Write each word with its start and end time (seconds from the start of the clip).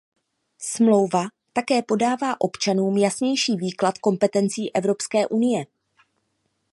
Smlouva 0.59 1.25
také 1.53 1.81
podává 1.81 2.41
občanům 2.41 2.97
jasnější 2.97 3.55
výklad 3.57 3.97
kompetencí 3.97 4.75
Evropské 4.75 5.27
unie. 5.27 5.65